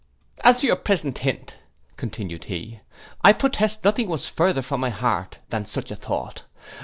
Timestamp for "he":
2.45-2.79